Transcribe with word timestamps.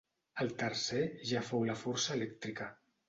El 0.45 0.47
tercer 0.61 1.03
ja 1.33 1.43
fou 1.49 1.67
la 1.71 1.77
força 1.83 2.17
elèctrica. 2.21 2.73